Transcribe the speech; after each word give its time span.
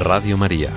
Radio 0.00 0.38
María. 0.38 0.70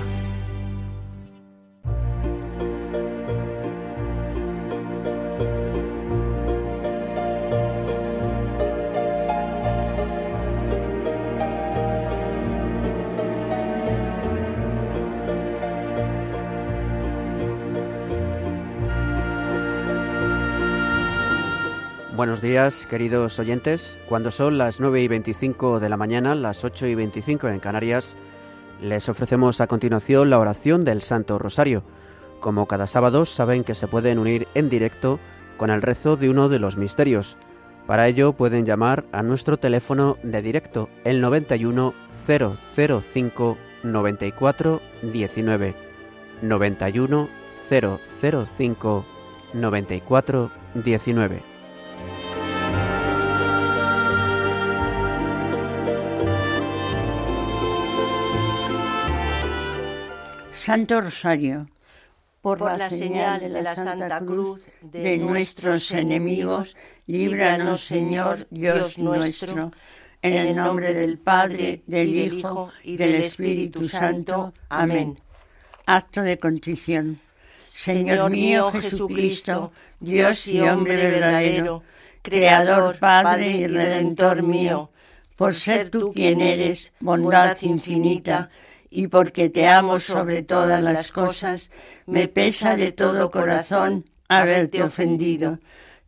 Buenos 22.14 22.42
días, 22.42 22.86
queridos 22.86 23.38
oyentes. 23.38 23.98
Cuando 24.06 24.30
son 24.30 24.58
las 24.58 24.80
9 24.80 25.00
y 25.00 25.08
25 25.08 25.80
de 25.80 25.88
la 25.88 25.96
mañana, 25.96 26.34
las 26.34 26.62
8 26.62 26.86
y 26.88 26.94
25 26.94 27.48
en 27.48 27.60
Canarias, 27.60 28.18
les 28.84 29.08
ofrecemos 29.08 29.60
a 29.60 29.66
continuación 29.66 30.28
la 30.28 30.38
oración 30.38 30.84
del 30.84 31.00
Santo 31.00 31.38
Rosario. 31.38 31.82
Como 32.40 32.66
cada 32.66 32.86
sábado, 32.86 33.24
saben 33.24 33.64
que 33.64 33.74
se 33.74 33.88
pueden 33.88 34.18
unir 34.18 34.46
en 34.54 34.68
directo 34.68 35.18
con 35.56 35.70
el 35.70 35.80
rezo 35.80 36.16
de 36.16 36.28
uno 36.28 36.50
de 36.50 36.58
los 36.58 36.76
misterios. 36.76 37.38
Para 37.86 38.06
ello 38.06 38.34
pueden 38.34 38.66
llamar 38.66 39.04
a 39.12 39.22
nuestro 39.22 39.56
teléfono 39.56 40.18
de 40.22 40.42
directo, 40.42 40.90
el 41.04 41.20
91 41.22 41.94
005 42.26 43.56
94 43.82 44.80
19. 45.02 45.74
91 46.42 47.28
005 47.68 49.04
94 49.54 50.50
19. 50.74 51.53
Santo 60.64 60.98
Rosario, 60.98 61.68
por, 62.40 62.58
la, 62.58 62.88
señal 62.88 63.40
de 63.40 63.60
la 63.60 63.74
Santa 63.74 64.18
Cruz 64.20 64.66
de, 64.80 65.18
nuestros 65.18 65.90
enemigos, 65.90 66.74
líbranos, 67.06 67.84
Señor 67.84 68.46
Dios 68.48 68.96
nuestro, 68.96 69.72
en 70.22 70.32
el 70.32 70.56
nombre 70.56 70.94
del 70.94 71.18
Padre, 71.18 71.82
del 71.86 72.14
Hijo 72.14 72.72
y 72.82 72.96
del 72.96 73.16
Espíritu 73.16 73.86
Santo. 73.86 74.54
Amén. 74.70 75.18
Acto 75.84 76.22
de 76.22 76.38
contrición. 76.38 77.20
Señor 77.58 78.30
mío 78.30 78.72
Jesucristo, 78.72 79.70
Dios 80.00 80.46
y 80.46 80.62
hombre 80.62 80.96
verdadero, 80.96 81.82
Creador, 82.22 82.98
Padre 82.98 83.50
y 83.50 83.66
Redentor 83.66 84.42
mío, 84.42 84.90
por 85.36 85.54
ser 85.54 85.90
tú 85.90 86.10
quien 86.14 86.40
eres, 86.40 86.94
bondad 87.00 87.54
infinita, 87.60 88.48
y 88.94 89.08
porque 89.08 89.48
te 89.50 89.66
amo 89.66 89.98
sobre 89.98 90.42
todas 90.42 90.80
las 90.80 91.10
cosas, 91.10 91.72
me 92.06 92.28
pesa 92.28 92.76
de 92.76 92.92
todo 92.92 93.32
corazón 93.32 94.04
haberte 94.28 94.84
ofendido. 94.84 95.58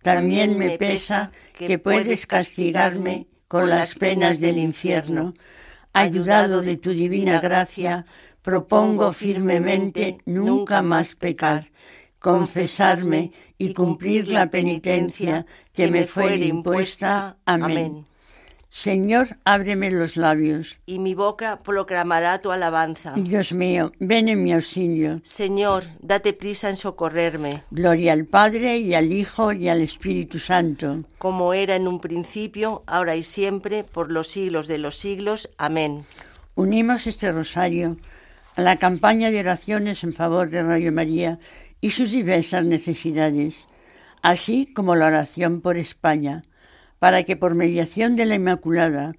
También 0.03 0.56
me 0.56 0.78
pesa 0.78 1.33
que 1.53 1.81
puedes 1.81 2.27
castigarme 2.27 3.27
con 3.48 3.69
las 3.69 3.97
penas 3.97 4.39
del 4.39 4.56
infierno. 4.59 5.34
Ayudado 5.93 6.62
de 6.62 6.77
tu 6.77 6.91
divina 6.91 7.41
gracia, 7.41 8.05
propongo 8.41 9.12
firmemente 9.12 10.19
nunca 10.25 10.81
más 10.81 11.17
pecar, 11.17 11.73
confesarme 12.21 13.33
y 13.59 13.75
cumplir 13.75 14.28
la 14.28 14.48
penitencia 14.48 15.45
que 15.73 15.91
me 15.91 16.05
fuere 16.06 16.47
impuesta. 16.47 17.37
Amén. 17.47 18.06
Señor, 18.77 19.38
ábreme 19.44 19.91
los 19.91 20.19
labios. 20.19 20.78
Y 20.84 20.98
mi 20.98 21.14
boca 21.14 21.60
proclamará 21.62 22.42
tu 22.42 22.52
alabanza. 22.52 23.14
Dios 23.16 23.55
mío, 23.55 23.91
ven 24.00 24.28
en 24.28 24.42
mi 24.42 24.52
auxilio. 24.52 25.20
Señor, 25.22 25.84
date 26.00 26.34
prisa 26.34 26.69
en 26.69 26.77
socorrerme. 26.77 27.62
Gloria 27.70 28.12
al 28.12 28.27
Padre 28.27 28.77
y 28.77 28.92
al 28.92 29.12
Hijo 29.12 29.52
y 29.52 29.70
al 29.70 29.80
Espíritu 29.80 30.38
Santo. 30.38 31.04
Como 31.16 31.54
era 31.54 31.75
en 31.75 31.88
un 31.88 32.00
principio, 32.00 32.82
ahora 32.86 33.16
y 33.16 33.22
siempre, 33.22 33.82
por 33.82 34.12
los 34.12 34.28
siglos 34.28 34.69
de 34.69 34.76
los 34.76 34.98
siglos. 34.98 35.48
Amén. 35.56 36.03
Unimos 36.54 37.06
este 37.06 37.32
rosario 37.32 37.97
a 38.56 38.60
la 38.60 38.76
campaña 38.76 39.31
de 39.31 39.41
oraciones 39.41 40.04
en 40.04 40.12
favor 40.12 40.50
de 40.50 40.62
Radio 40.62 40.92
María 40.92 41.38
y 41.81 41.92
sus 41.92 42.10
diversas 42.10 42.66
necesidades, 42.66 43.56
así 44.20 44.70
como 44.75 44.94
la 44.97 45.06
oración 45.06 45.62
por 45.62 45.78
España 45.78 46.42
para 47.06 47.22
que 47.22 47.37
por 47.37 47.55
mediación 47.55 48.17
de 48.17 48.27
la 48.27 48.34
Inmaculada 48.34 49.15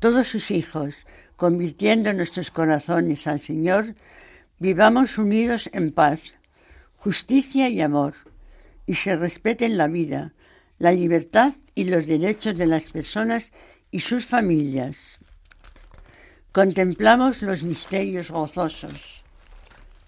todos 0.00 0.26
sus 0.26 0.50
hijos, 0.50 1.06
convirtiendo 1.36 2.12
nuestros 2.12 2.50
corazones 2.50 3.28
al 3.28 3.38
Señor, 3.38 3.94
vivamos 4.58 5.18
unidos 5.18 5.70
en 5.72 5.92
paz, 5.92 6.18
justicia 6.96 7.68
y 7.68 7.80
amor, 7.80 8.14
y 8.86 8.96
se 8.96 9.14
respeten 9.14 9.76
la 9.76 9.86
vida, 9.86 10.32
la 10.80 10.90
libertad 10.90 11.52
y 11.76 11.84
los 11.84 12.08
derechos 12.08 12.58
de 12.58 12.66
las 12.66 12.90
personas 12.90 13.52
y 13.92 14.00
sus 14.00 14.26
familias. 14.26 15.20
Contemplamos 16.50 17.40
los 17.40 17.62
misterios 17.62 18.32
gozosos. 18.32 19.22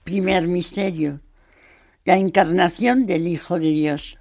Primer 0.03 0.49
misterio, 0.49 1.21
la 2.05 2.17
encarnación 2.17 3.07
del 3.07 3.29
Hijo 3.29 3.61
de 3.61 3.71
Dios. 3.71 4.19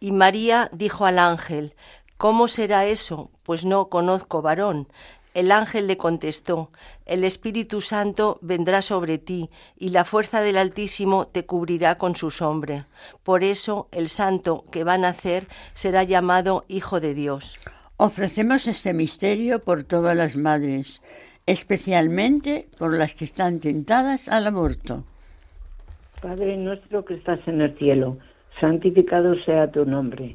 Y 0.00 0.12
María 0.12 0.70
dijo 0.72 1.04
al 1.04 1.18
ángel, 1.18 1.74
¿Cómo 2.16 2.48
será 2.48 2.86
eso? 2.86 3.30
Pues 3.42 3.66
no 3.66 3.88
conozco 3.88 4.40
varón. 4.40 4.88
El 5.34 5.52
ángel 5.52 5.86
le 5.86 5.98
contestó, 5.98 6.70
El 7.04 7.24
Espíritu 7.24 7.82
Santo 7.82 8.38
vendrá 8.40 8.80
sobre 8.80 9.18
ti, 9.18 9.50
y 9.76 9.90
la 9.90 10.06
fuerza 10.06 10.40
del 10.40 10.56
Altísimo 10.56 11.26
te 11.26 11.44
cubrirá 11.44 11.98
con 11.98 12.16
su 12.16 12.30
sombra. 12.30 12.86
Por 13.22 13.44
eso 13.44 13.88
el 13.92 14.08
santo 14.08 14.64
que 14.72 14.82
va 14.82 14.94
a 14.94 14.98
nacer 14.98 15.46
será 15.74 16.04
llamado 16.04 16.64
Hijo 16.68 17.00
de 17.00 17.12
Dios. 17.12 17.58
Ofrecemos 17.98 18.66
este 18.66 18.94
misterio 18.94 19.58
por 19.58 19.84
todas 19.84 20.16
las 20.16 20.36
madres, 20.36 21.02
especialmente 21.44 22.66
por 22.78 22.96
las 22.96 23.14
que 23.14 23.26
están 23.26 23.60
tentadas 23.60 24.30
al 24.30 24.46
aborto. 24.46 25.04
Padre 26.22 26.56
nuestro 26.56 27.04
que 27.04 27.12
estás 27.12 27.40
en 27.46 27.60
el 27.60 27.76
cielo, 27.76 28.16
santificado 28.58 29.38
sea 29.44 29.70
tu 29.70 29.84
nombre 29.84 30.34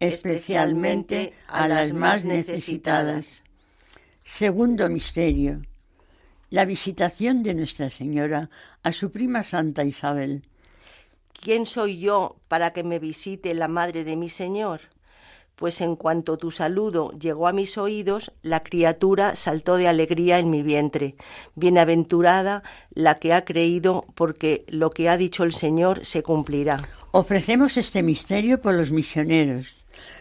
especialmente 0.00 1.34
a 1.46 1.68
las 1.68 1.92
más 1.92 2.24
necesitadas. 2.24 3.42
Segundo 4.24 4.88
misterio. 4.88 5.62
La 6.48 6.64
visitación 6.64 7.42
de 7.44 7.54
Nuestra 7.54 7.90
Señora 7.90 8.50
a 8.82 8.92
su 8.92 9.12
prima 9.12 9.44
Santa 9.44 9.84
Isabel. 9.84 10.42
¿Quién 11.32 11.64
soy 11.64 11.98
yo 11.98 12.36
para 12.48 12.72
que 12.72 12.82
me 12.82 12.98
visite 12.98 13.54
la 13.54 13.68
madre 13.68 14.02
de 14.04 14.16
mi 14.16 14.28
Señor? 14.28 14.80
Pues 15.54 15.82
en 15.82 15.94
cuanto 15.94 16.38
tu 16.38 16.50
saludo 16.50 17.12
llegó 17.12 17.46
a 17.46 17.52
mis 17.52 17.76
oídos, 17.76 18.32
la 18.40 18.62
criatura 18.62 19.36
saltó 19.36 19.76
de 19.76 19.88
alegría 19.88 20.38
en 20.38 20.48
mi 20.48 20.62
vientre. 20.62 21.16
Bienaventurada 21.54 22.62
la 22.94 23.16
que 23.16 23.34
ha 23.34 23.44
creído, 23.44 24.06
porque 24.14 24.64
lo 24.68 24.90
que 24.90 25.10
ha 25.10 25.18
dicho 25.18 25.44
el 25.44 25.52
Señor 25.52 26.06
se 26.06 26.22
cumplirá. 26.22 26.78
Ofrecemos 27.10 27.76
este 27.76 28.02
misterio 28.02 28.60
por 28.60 28.72
los 28.72 28.90
misioneros, 28.90 29.76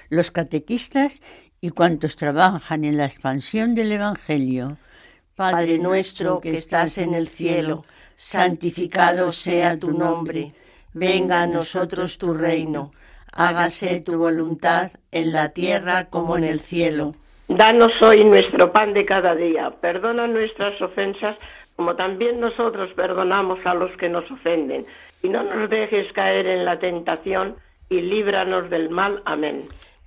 los 0.09 0.31
catequistas 0.31 1.21
y 1.61 1.69
cuantos 1.69 2.15
trabajan 2.15 2.83
en 2.83 2.97
la 2.97 3.05
expansión 3.05 3.75
del 3.75 3.91
Evangelio. 3.91 4.77
Padre 5.35 5.77
nuestro 5.77 6.39
que 6.41 6.51
estás 6.51 6.97
en 6.97 7.13
el 7.13 7.27
cielo, 7.27 7.85
santificado 8.15 9.31
sea 9.31 9.77
tu 9.77 9.91
nombre 9.91 10.53
venga 10.93 11.43
a 11.43 11.47
nosotros 11.47 12.17
tu 12.17 12.33
reino, 12.33 12.91
hágase 13.31 14.01
tu 14.01 14.17
voluntad 14.17 14.91
en 15.11 15.31
la 15.31 15.49
tierra 15.49 16.09
como 16.09 16.37
en 16.37 16.43
el 16.43 16.59
cielo. 16.59 17.13
Danos 17.47 17.91
hoy 18.01 18.23
nuestro 18.23 18.71
pan 18.71 18.93
de 18.93 19.05
cada 19.05 19.35
día, 19.35 19.71
perdona 19.81 20.27
nuestras 20.27 20.79
ofensas 20.81 21.37
como 21.75 21.95
también 21.95 22.41
nosotros 22.41 22.91
perdonamos 22.93 23.59
a 23.65 23.73
los 23.73 23.95
que 23.95 24.09
nos 24.09 24.29
ofenden, 24.29 24.83
y 25.23 25.29
no 25.29 25.43
nos 25.43 25.69
dejes 25.69 26.11
caer 26.11 26.45
en 26.45 26.65
la 26.65 26.77
tentación, 26.77 27.55
y 27.89 28.01
líbranos 28.01 28.69
del 28.69 28.89
mal. 28.89 29.21
Amén. 29.23 29.63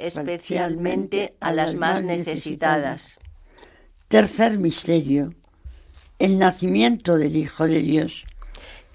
especialmente 0.00 1.34
a 1.40 1.52
las 1.52 1.74
más 1.74 2.02
necesitadas. 2.02 3.18
Tercer 4.08 4.58
misterio. 4.58 5.34
El 6.18 6.38
nacimiento 6.38 7.16
del 7.16 7.36
Hijo 7.36 7.66
de 7.66 7.78
Dios. 7.80 8.24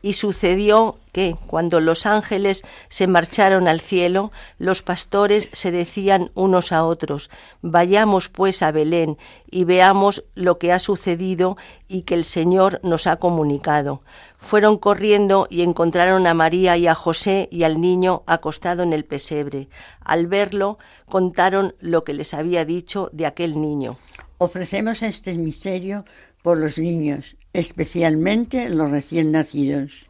Y 0.02 0.14
sucedió 0.14 1.00
que, 1.12 1.36
cuando 1.48 1.80
los 1.80 2.06
ángeles 2.06 2.64
se 2.90 3.08
marcharon 3.08 3.68
al 3.68 3.80
cielo, 3.80 4.32
los 4.60 4.84
pastores 4.84 5.50
se 5.52 5.72
decían 5.72 6.30
unos 6.36 6.72
a 6.72 6.84
otros, 6.84 7.32
Vayamos 7.62 8.30
pues 8.30 8.62
a 8.62 8.72
Belén 8.72 9.18
y 9.50 9.64
veamos 9.64 10.24
lo 10.36 10.60
que 10.60 10.72
ha 10.72 10.80
sucedido 10.80 11.58
y 11.88 12.02
que 12.04 12.14
el 12.14 12.26
Señor 12.26 12.80
nos 12.84 13.08
ha 13.08 13.16
comunicado. 13.16 14.02
Fueron 14.46 14.78
corriendo 14.78 15.48
y 15.50 15.64
encontraron 15.64 16.28
a 16.28 16.36
María 16.36 16.78
y 16.78 16.86
a 16.86 16.94
José 16.94 17.50
y 17.52 17.64
al 17.64 17.82
niño 17.82 18.22
acostado 18.28 18.84
en 18.84 18.94
el 18.94 19.04
pesebre. 19.04 19.70
Al 20.06 20.28
verlo, 20.28 20.78
contaron 21.10 21.74
lo 21.82 22.04
que 22.04 22.14
les 22.14 22.32
había 22.36 22.64
dicho 22.64 23.10
de 23.12 23.26
aquel 23.26 23.60
niño. 23.60 23.94
Ofrecemos 24.38 25.02
este 25.02 25.34
misterio 25.34 26.06
por 26.44 26.60
los 26.60 26.78
niños, 26.78 27.36
especialmente 27.54 28.70
los 28.70 28.92
recién 28.92 29.32
nacidos. 29.32 30.08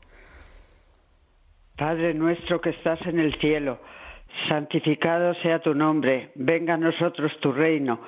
Padre 1.77 2.13
nuestro 2.13 2.59
que 2.59 2.71
estás 2.71 2.99
en 3.05 3.19
el 3.19 3.39
cielo, 3.39 3.79
santificado 4.49 5.33
sea 5.35 5.59
tu 5.59 5.73
nombre, 5.73 6.31
venga 6.35 6.73
a 6.73 6.77
nosotros 6.77 7.31
tu 7.39 7.53
reino, 7.53 8.01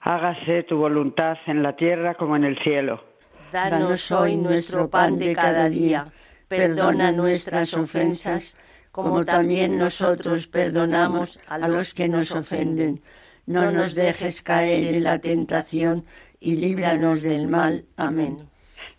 hágase 0.00 0.62
tu 0.62 0.78
voluntad 0.78 1.36
en 1.46 1.62
la 1.62 1.76
tierra 1.76 2.14
como 2.14 2.34
en 2.34 2.44
el 2.44 2.58
cielo. 2.60 3.15
Danos 3.52 4.10
hoy 4.10 4.36
nuestro 4.36 4.88
pan 4.88 5.18
de 5.18 5.34
cada 5.34 5.68
día, 5.68 6.06
perdona 6.48 7.12
nuestras 7.12 7.74
ofensas, 7.74 8.56
como 8.90 9.24
también 9.24 9.78
nosotros 9.78 10.46
perdonamos 10.46 11.38
a 11.48 11.58
los 11.68 11.94
que 11.94 12.08
nos 12.08 12.32
ofenden. 12.32 13.00
No 13.46 13.70
nos 13.70 13.94
dejes 13.94 14.42
caer 14.42 14.94
en 14.94 15.04
la 15.04 15.18
tentación 15.18 16.04
y 16.40 16.56
líbranos 16.56 17.22
del 17.22 17.46
mal. 17.46 17.84
Amén. 17.96 18.48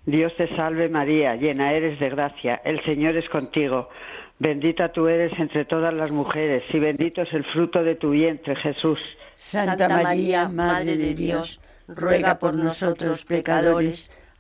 Dios 0.06 0.32
te 0.38 0.48
salve 0.56 0.88
María, 0.88 1.36
llena 1.36 1.74
eres 1.74 2.00
de 2.00 2.10
gracia, 2.10 2.62
el 2.64 2.82
Señor 2.86 3.18
es 3.18 3.28
contigo. 3.30 3.90
Bendita 4.40 4.92
tú 4.94 5.08
eres 5.08 5.38
entre 5.40 5.66
todas 5.66 5.94
las 5.94 6.12
mujeres 6.12 6.64
y 6.72 6.80
bendito 6.80 7.24
es 7.24 7.34
el 7.34 7.44
fruto 7.44 7.84
de 7.84 7.96
tu 7.96 8.12
vientre, 8.12 8.56
Jesús. 8.56 9.00
Santa 9.36 9.90
María, 9.90 10.48
Madre 10.48 10.96
de 10.96 11.14
Dios, 11.14 11.60
ruega 11.88 12.38
por 12.38 12.56
nosotros 12.56 13.26
pecadores, 13.26 14.12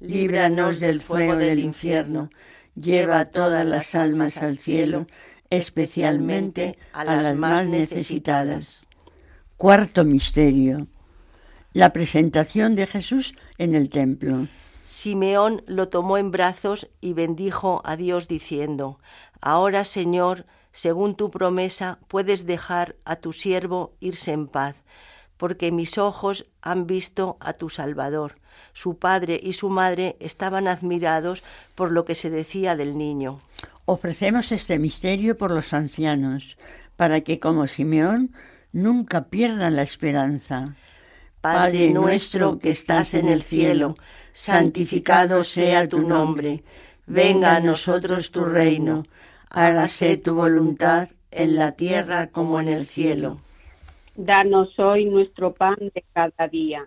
líbranos 0.00 0.80
del 0.80 1.00
fuego 1.00 1.36
del 1.36 1.58
infierno, 1.58 2.30
lleva 2.74 3.26
todas 3.26 3.64
las 3.64 3.94
almas 3.94 4.38
al 4.38 4.58
cielo, 4.58 5.06
especialmente 5.50 6.78
a 6.92 7.04
las 7.04 7.34
más 7.36 7.66
necesitadas. 7.66 8.80
Cuarto 9.56 10.04
misterio. 10.04 10.86
La 11.72 11.92
presentación 11.92 12.74
de 12.74 12.86
Jesús 12.86 13.34
en 13.58 13.74
el 13.74 13.88
templo. 13.88 14.48
Simeón 14.84 15.62
lo 15.66 15.88
tomó 15.88 16.16
en 16.16 16.30
brazos 16.30 16.88
y 17.00 17.12
bendijo 17.12 17.82
a 17.84 17.96
Dios 17.96 18.28
diciendo, 18.28 18.98
Ahora, 19.40 19.84
Señor, 19.84 20.46
según 20.70 21.16
tu 21.16 21.30
promesa, 21.30 21.98
puedes 22.08 22.46
dejar 22.46 22.96
a 23.04 23.16
tu 23.16 23.32
siervo 23.32 23.94
irse 24.00 24.32
en 24.32 24.46
paz, 24.46 24.76
porque 25.36 25.72
mis 25.72 25.98
ojos 25.98 26.46
han 26.62 26.86
visto 26.86 27.36
a 27.40 27.54
tu 27.54 27.68
Salvador 27.68 28.36
su 28.76 28.98
padre 28.98 29.40
y 29.42 29.54
su 29.54 29.70
madre 29.70 30.16
estaban 30.20 30.68
admirados 30.68 31.42
por 31.74 31.92
lo 31.92 32.04
que 32.04 32.14
se 32.14 32.28
decía 32.28 32.76
del 32.76 32.98
niño. 32.98 33.40
Ofrecemos 33.86 34.52
este 34.52 34.78
misterio 34.78 35.38
por 35.38 35.50
los 35.50 35.72
ancianos, 35.72 36.58
para 36.94 37.22
que 37.22 37.40
como 37.40 37.66
Simeón 37.68 38.34
nunca 38.72 39.30
pierdan 39.30 39.76
la 39.76 39.82
esperanza. 39.82 40.74
Padre 41.40 41.90
nuestro 41.90 42.58
que 42.58 42.68
estás 42.68 43.14
en 43.14 43.28
el 43.28 43.40
cielo, 43.40 43.96
santificado 44.34 45.42
sea 45.42 45.88
tu 45.88 46.02
nombre, 46.02 46.62
venga 47.06 47.56
a 47.56 47.60
nosotros 47.60 48.30
tu 48.30 48.44
reino, 48.44 49.04
hágase 49.48 50.18
tu 50.18 50.34
voluntad 50.34 51.08
en 51.30 51.56
la 51.56 51.72
tierra 51.72 52.26
como 52.26 52.60
en 52.60 52.68
el 52.68 52.86
cielo. 52.86 53.40
Danos 54.16 54.78
hoy 54.78 55.06
nuestro 55.06 55.54
pan 55.54 55.76
de 55.78 56.04
cada 56.12 56.46
día 56.48 56.86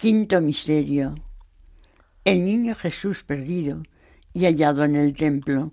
Quinto 0.00 0.40
misterio. 0.40 1.16
El 2.24 2.44
niño 2.44 2.76
Jesús 2.76 3.24
perdido 3.24 3.82
y 4.32 4.44
hallado 4.44 4.84
en 4.84 4.94
el 4.94 5.12
templo. 5.12 5.72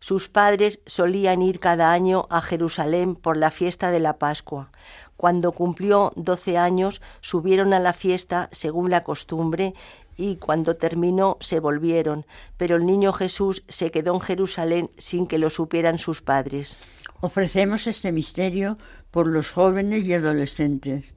Sus 0.00 0.30
padres 0.30 0.80
solían 0.86 1.42
ir 1.42 1.60
cada 1.60 1.92
año 1.92 2.26
a 2.30 2.40
Jerusalén 2.40 3.14
por 3.14 3.36
la 3.36 3.50
fiesta 3.50 3.90
de 3.90 4.00
la 4.00 4.16
Pascua. 4.16 4.72
Cuando 5.18 5.52
cumplió 5.52 6.14
doce 6.16 6.56
años, 6.56 7.02
subieron 7.20 7.74
a 7.74 7.78
la 7.78 7.92
fiesta 7.92 8.48
según 8.52 8.88
la 8.88 9.02
costumbre 9.02 9.74
y 10.16 10.36
cuando 10.36 10.76
terminó 10.76 11.36
se 11.40 11.60
volvieron, 11.60 12.24
pero 12.56 12.76
el 12.76 12.86
niño 12.86 13.12
Jesús 13.12 13.64
se 13.68 13.90
quedó 13.90 14.14
en 14.14 14.20
Jerusalén 14.20 14.90
sin 14.96 15.26
que 15.26 15.36
lo 15.36 15.50
supieran 15.50 15.98
sus 15.98 16.22
padres. 16.22 16.80
Ofrecemos 17.20 17.86
este 17.86 18.12
misterio 18.12 18.78
por 19.10 19.26
los 19.26 19.50
jóvenes 19.50 20.06
y 20.06 20.14
adolescentes, 20.14 21.12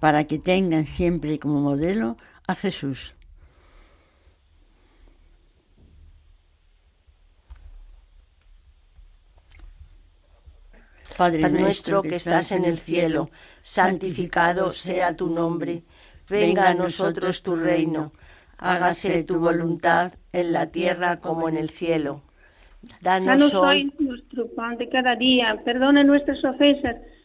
para 0.00 0.24
que 0.24 0.38
tengan 0.38 0.86
siempre 0.86 1.38
como 1.38 1.60
modelo 1.60 2.16
a 2.46 2.54
Jesús. 2.54 3.14
Padre 11.16 11.48
nuestro 11.50 12.00
que 12.02 12.14
estás 12.14 12.52
en 12.52 12.64
el 12.64 12.78
cielo, 12.78 13.28
santificado 13.60 14.72
sea 14.72 15.16
tu 15.16 15.28
nombre, 15.28 15.82
venga 16.28 16.68
a 16.68 16.74
nosotros 16.74 17.42
tu 17.42 17.56
reino 17.56 18.12
hágase 18.58 19.24
tu 19.24 19.38
voluntad 19.38 20.12
en 20.32 20.52
la 20.52 20.66
tierra 20.66 21.20
como 21.20 21.48
en 21.48 21.56
el 21.56 21.70
cielo. 21.70 22.22
Danos 23.00 23.54
hoy 23.54 23.92
nuestro 23.98 24.48
pan 24.54 24.76
de 24.76 24.88
cada 24.88 25.16
día, 25.16 25.60
perdona 25.64 26.04
nuestras 26.04 26.44
ofensas, 26.44 26.96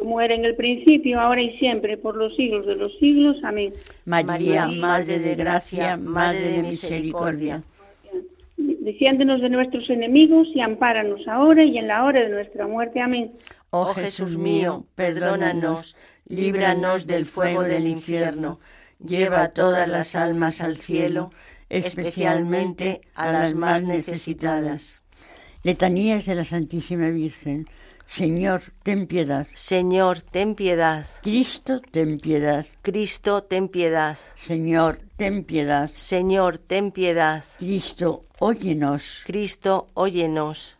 como 0.00 0.20
era 0.20 0.34
en 0.34 0.46
el 0.46 0.56
principio, 0.56 1.20
ahora 1.20 1.42
y 1.42 1.56
siempre, 1.58 1.98
por 1.98 2.16
los 2.16 2.34
siglos 2.34 2.66
de 2.66 2.74
los 2.74 2.96
siglos. 2.98 3.36
Amén. 3.44 3.72
María, 4.06 4.66
Madre 4.66 5.18
de 5.18 5.34
Gracia, 5.34 5.96
Madre 5.98 6.52
de 6.52 6.62
Misericordia. 6.62 7.62
Diciéndonos 8.56 9.42
de 9.42 9.50
nuestros 9.50 9.88
enemigos 9.90 10.48
y 10.54 10.60
ampáranos 10.60 11.28
ahora 11.28 11.62
y 11.64 11.76
en 11.76 11.86
la 11.86 12.04
hora 12.04 12.20
de 12.20 12.30
nuestra 12.30 12.66
muerte. 12.66 13.00
Amén. 13.00 13.32
Oh 13.68 13.92
Jesús 13.92 14.38
mío, 14.38 14.86
perdónanos, 14.94 15.96
líbranos 16.26 17.06
del 17.06 17.26
fuego 17.26 17.62
del 17.62 17.86
infierno, 17.86 18.58
lleva 18.98 19.50
todas 19.50 19.86
las 19.86 20.16
almas 20.16 20.60
al 20.60 20.76
cielo, 20.76 21.30
especialmente 21.68 23.02
a 23.14 23.30
las 23.30 23.54
más 23.54 23.82
necesitadas. 23.82 25.02
Letanías 25.62 26.24
de 26.24 26.34
la 26.36 26.44
Santísima 26.44 27.10
Virgen. 27.10 27.68
Señor, 28.10 28.62
ten 28.82 29.06
piedad. 29.06 29.46
Señor, 29.54 30.20
ten 30.20 30.56
piedad. 30.56 31.06
Cristo, 31.22 31.80
ten 31.80 32.18
piedad. 32.18 32.66
Cristo, 32.82 33.44
ten 33.44 33.68
piedad. 33.68 34.18
Señor, 34.34 34.98
ten 35.16 35.44
piedad. 35.44 35.92
Señor, 35.94 36.58
ten 36.58 36.90
piedad. 36.90 37.44
Cristo, 37.58 38.22
óyenos. 38.40 39.22
Cristo, 39.24 39.86
óyenos. 39.94 40.79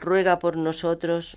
ruega 0.00 0.38
por 0.38 0.56
nosotros. 0.56 1.36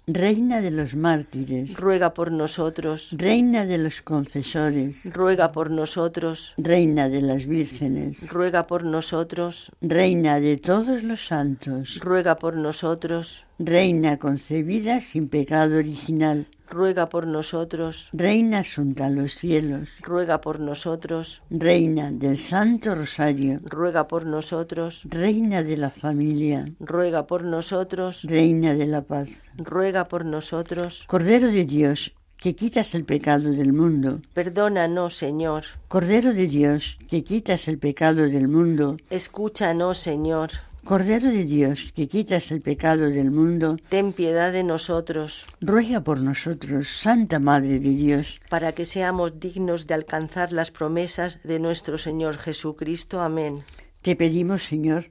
Reina 0.13 0.59
de 0.59 0.71
los 0.71 0.93
mártires, 0.93 1.73
ruega 1.77 2.13
por 2.13 2.33
nosotros. 2.33 3.15
Reina 3.17 3.65
de 3.65 3.77
los 3.77 4.01
confesores, 4.01 4.97
ruega 5.05 5.53
por 5.53 5.71
nosotros. 5.71 6.53
Reina 6.57 7.07
de 7.07 7.21
las 7.21 7.45
vírgenes, 7.45 8.29
ruega 8.29 8.67
por 8.67 8.83
nosotros. 8.83 9.71
Reina 9.79 10.41
de 10.41 10.57
todos 10.57 11.03
los 11.03 11.27
santos. 11.27 11.97
Ruega 12.01 12.35
por 12.35 12.57
nosotros. 12.57 13.45
Reina 13.63 14.17
concebida 14.17 15.01
sin 15.01 15.29
pecado 15.29 15.77
original. 15.77 16.47
Ruega 16.67 17.09
por 17.09 17.27
nosotros. 17.27 18.09
Reina 18.11 18.59
asunta 18.59 19.05
a 19.05 19.09
los 19.09 19.33
cielos. 19.33 19.89
Ruega 20.01 20.41
por 20.41 20.59
nosotros. 20.59 21.43
Reina 21.51 22.11
del 22.11 22.37
Santo 22.37 22.95
Rosario. 22.95 23.59
Ruega 23.63 24.07
por 24.07 24.25
nosotros. 24.25 25.03
Reina 25.07 25.61
de 25.61 25.77
la 25.77 25.91
familia. 25.91 26.65
Ruega 26.79 27.27
por 27.27 27.43
nosotros. 27.43 28.23
Reina 28.23 28.73
de 28.73 28.87
la 28.87 29.03
paz. 29.03 29.29
Ruega 29.57 30.07
por 30.07 30.25
nosotros. 30.25 31.03
Cordero 31.07 31.51
de 31.51 31.65
Dios 31.65 32.15
que 32.41 32.55
quitas 32.55 32.95
el 32.95 33.05
pecado 33.05 33.51
del 33.51 33.71
mundo. 33.71 34.19
Perdónanos, 34.33 35.15
Señor. 35.15 35.63
Cordero 35.87 36.33
de 36.33 36.47
Dios, 36.47 36.97
que 37.07 37.23
quitas 37.23 37.67
el 37.67 37.77
pecado 37.77 38.23
del 38.27 38.47
mundo. 38.47 38.97
Escúchanos, 39.11 39.99
Señor. 39.99 40.49
Cordero 40.83 41.29
de 41.29 41.45
Dios, 41.45 41.93
que 41.95 42.07
quitas 42.07 42.51
el 42.51 42.61
pecado 42.61 43.09
del 43.09 43.29
mundo, 43.29 43.77
ten 43.89 44.13
piedad 44.13 44.51
de 44.51 44.63
nosotros. 44.63 45.45
Ruega 45.61 46.01
por 46.01 46.19
nosotros, 46.21 46.97
Santa 46.97 47.37
Madre 47.37 47.79
de 47.79 47.91
Dios, 47.91 48.41
para 48.49 48.71
que 48.71 48.85
seamos 48.85 49.39
dignos 49.39 49.85
de 49.85 49.93
alcanzar 49.93 50.51
las 50.51 50.71
promesas 50.71 51.39
de 51.43 51.59
nuestro 51.59 51.99
Señor 51.99 52.37
Jesucristo. 52.37 53.21
Amén. 53.21 53.59
Te 54.01 54.15
pedimos, 54.15 54.63
Señor, 54.63 55.05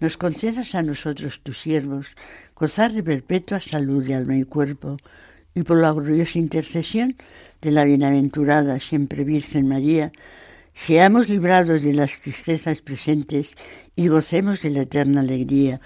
nos 0.00 0.18
concedas 0.18 0.74
a 0.74 0.82
nosotros, 0.82 1.40
tus 1.42 1.60
siervos, 1.60 2.14
gozar 2.54 2.92
de 2.92 3.02
perpetua 3.02 3.58
salud 3.60 4.06
de 4.06 4.14
alma 4.14 4.36
y 4.36 4.44
cuerpo 4.44 4.98
y 5.54 5.62
por 5.62 5.80
la 5.80 5.92
gloriosa 5.92 6.38
intercesión 6.38 7.16
de 7.62 7.70
la 7.70 7.84
bienaventurada 7.84 8.78
siempre 8.78 9.24
Virgen 9.24 9.66
María, 9.66 10.12
seamos 10.76 11.28
librados 11.28 11.82
de 11.82 11.92
las 11.92 12.20
tristezas 12.20 12.82
presentes 12.82 13.56
y 13.96 14.06
gocemos 14.08 14.62
de 14.62 14.70
la 14.70 14.82
eterna 14.82 15.22
alegría. 15.22 15.80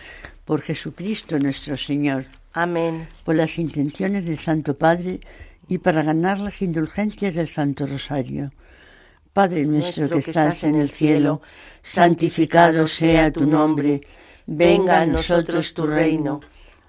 Por 0.45 0.61
Jesucristo 0.61 1.39
nuestro 1.39 1.77
Señor. 1.77 2.27
Amén. 2.53 3.09
Por 3.25 3.37
las 3.37 3.59
intenciones 3.59 4.27
del 4.27 4.39
Santo 4.39 4.77
Padre 4.77 5.21
y 5.69 5.79
para 5.79 6.03
ganar 6.03 6.41
las 6.41 6.61
indulgencias 6.61 7.35
del 7.35 7.49
Santo 7.49 7.87
Rosario. 7.87 8.53
Padre 9.33 9.65
nuestro, 9.65 10.11
que, 10.11 10.19
estás 10.19 10.65
en 10.65 10.75
el 10.75 10.91
cielo, 10.91 11.41
santificado 11.83 12.87
sea 12.89 13.31
tu 13.31 13.47
nombre. 13.47 14.01
Venga 14.47 15.01
a 15.01 15.07
nosotros 15.07 15.73
tu 15.73 15.87
reino 15.87 16.41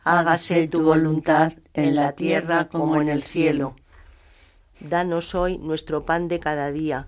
hágase 0.04 0.68
tu 0.68 0.82
voluntad 0.82 1.54
en 1.74 1.96
la 1.96 2.14
tierra 2.14 2.68
como 2.68 3.02
en 3.02 3.10
el 3.10 3.24
cielo. 3.24 3.76
Danos 4.80 5.36
hoy 5.36 5.60
nuestro 5.60 6.06
pan 6.06 6.28
de 6.28 6.40
cada 6.40 6.72
día, 6.72 7.08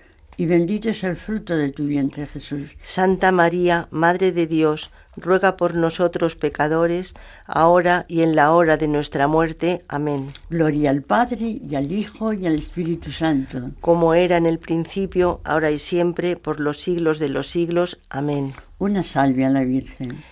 y 0.37 0.45
bendito 0.45 0.89
es 0.89 1.03
el 1.03 1.15
fruto 1.15 1.55
de 1.55 1.71
tu 1.71 1.85
vientre 1.85 2.25
Jesús. 2.25 2.69
Santa 2.81 3.31
María, 3.31 3.87
Madre 3.91 4.31
de 4.31 4.47
Dios, 4.47 4.91
ruega 5.15 5.57
por 5.57 5.75
nosotros 5.75 6.35
pecadores, 6.35 7.13
ahora 7.45 8.05
y 8.07 8.21
en 8.21 8.35
la 8.35 8.51
hora 8.51 8.77
de 8.77 8.87
nuestra 8.87 9.27
muerte. 9.27 9.83
Amén. 9.87 10.29
Gloria 10.49 10.89
al 10.89 11.01
Padre, 11.01 11.59
y 11.67 11.75
al 11.75 11.91
Hijo, 11.91 12.33
y 12.33 12.47
al 12.47 12.55
Espíritu 12.55 13.11
Santo. 13.11 13.71
Como 13.81 14.13
era 14.13 14.37
en 14.37 14.45
el 14.45 14.59
principio, 14.59 15.41
ahora 15.43 15.71
y 15.71 15.79
siempre, 15.79 16.37
por 16.37 16.59
los 16.59 16.79
siglos 16.79 17.19
de 17.19 17.29
los 17.29 17.47
siglos. 17.47 17.99
Amén. 18.09 18.53
Una 18.79 19.03
salve 19.03 19.45
a 19.45 19.49
la 19.49 19.63
Virgen. 19.63 20.23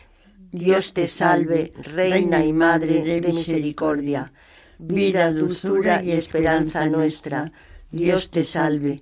Dios 0.51 0.93
te 0.93 1.05
salve, 1.05 1.73
Reina 1.83 2.43
y 2.43 2.53
Madre 2.53 3.21
de 3.21 3.33
misericordia, 3.33 4.31
vida, 4.79 5.31
dulzura 5.31 6.01
y 6.01 6.11
esperanza 6.11 6.87
nuestra. 6.87 7.51
Dios 7.91 8.31
te 8.31 8.43
salve. 8.43 9.01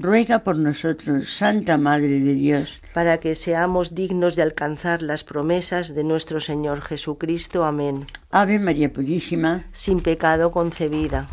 ruega 0.00 0.40
por 0.40 0.56
nosotros, 0.56 1.36
Santa 1.36 1.76
Madre 1.76 2.20
de 2.20 2.34
Dios, 2.34 2.80
para 2.94 3.18
que 3.18 3.34
seamos 3.34 3.94
dignos 3.94 4.34
de 4.34 4.42
alcanzar 4.42 5.02
las 5.02 5.24
promesas 5.24 5.94
de 5.94 6.04
nuestro 6.04 6.40
Señor 6.40 6.80
Jesucristo. 6.80 7.64
Amén. 7.64 8.06
Ave 8.30 8.58
María 8.58 8.92
Purísima, 8.92 9.66
sin 9.72 10.00
pecado 10.00 10.50
concebida. 10.50 11.26